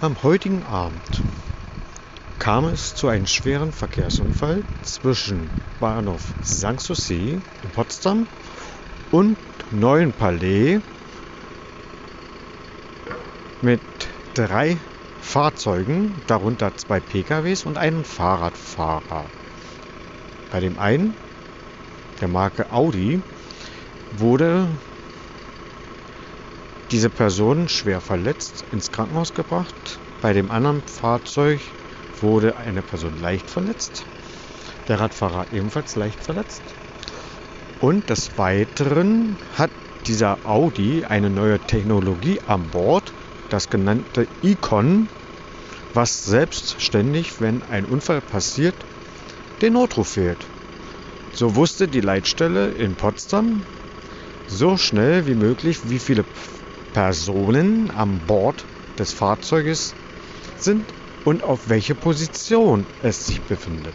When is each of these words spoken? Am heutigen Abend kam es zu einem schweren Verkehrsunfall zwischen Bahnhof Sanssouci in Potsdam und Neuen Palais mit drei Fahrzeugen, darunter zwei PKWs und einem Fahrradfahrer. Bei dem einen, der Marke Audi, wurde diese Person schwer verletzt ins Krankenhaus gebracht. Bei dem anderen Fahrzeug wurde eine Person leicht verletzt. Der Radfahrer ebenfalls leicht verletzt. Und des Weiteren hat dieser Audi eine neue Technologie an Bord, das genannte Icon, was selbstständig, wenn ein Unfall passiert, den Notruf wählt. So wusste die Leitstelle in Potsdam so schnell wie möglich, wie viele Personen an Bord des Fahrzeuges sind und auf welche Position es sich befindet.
Am 0.00 0.22
heutigen 0.22 0.62
Abend 0.62 1.02
kam 2.38 2.66
es 2.66 2.94
zu 2.94 3.08
einem 3.08 3.26
schweren 3.26 3.72
Verkehrsunfall 3.72 4.64
zwischen 4.80 5.50
Bahnhof 5.80 6.36
Sanssouci 6.40 7.42
in 7.64 7.70
Potsdam 7.72 8.28
und 9.10 9.36
Neuen 9.72 10.12
Palais 10.12 10.78
mit 13.60 13.80
drei 14.34 14.78
Fahrzeugen, 15.18 16.22
darunter 16.28 16.76
zwei 16.76 17.00
PKWs 17.00 17.66
und 17.66 17.76
einem 17.76 18.04
Fahrradfahrer. 18.04 19.32
Bei 20.48 20.60
dem 20.60 20.78
einen, 20.78 21.16
der 22.20 22.28
Marke 22.28 22.70
Audi, 22.70 23.20
wurde 24.12 24.78
diese 26.90 27.10
Person 27.10 27.68
schwer 27.68 28.00
verletzt 28.00 28.64
ins 28.72 28.90
Krankenhaus 28.90 29.34
gebracht. 29.34 30.00
Bei 30.20 30.32
dem 30.32 30.50
anderen 30.50 30.82
Fahrzeug 30.82 31.60
wurde 32.20 32.56
eine 32.56 32.82
Person 32.82 33.16
leicht 33.18 33.50
verletzt. 33.50 34.06
Der 34.88 34.98
Radfahrer 34.98 35.52
ebenfalls 35.52 35.96
leicht 35.96 36.22
verletzt. 36.24 36.62
Und 37.80 38.08
des 38.10 38.38
Weiteren 38.38 39.38
hat 39.56 39.70
dieser 40.06 40.38
Audi 40.44 41.04
eine 41.04 41.30
neue 41.30 41.60
Technologie 41.60 42.40
an 42.46 42.70
Bord, 42.70 43.12
das 43.50 43.68
genannte 43.68 44.26
Icon, 44.42 45.08
was 45.92 46.24
selbstständig, 46.24 47.40
wenn 47.40 47.62
ein 47.62 47.84
Unfall 47.84 48.22
passiert, 48.22 48.74
den 49.60 49.74
Notruf 49.74 50.16
wählt. 50.16 50.46
So 51.32 51.54
wusste 51.54 51.86
die 51.88 52.00
Leitstelle 52.00 52.70
in 52.70 52.96
Potsdam 52.96 53.62
so 54.46 54.76
schnell 54.78 55.26
wie 55.26 55.34
möglich, 55.34 55.78
wie 55.84 55.98
viele 55.98 56.24
Personen 56.92 57.90
an 57.90 58.20
Bord 58.26 58.66
des 58.98 59.12
Fahrzeuges 59.12 59.94
sind 60.56 60.82
und 61.24 61.42
auf 61.42 61.68
welche 61.68 61.94
Position 61.94 62.84
es 63.02 63.26
sich 63.26 63.40
befindet. 63.42 63.92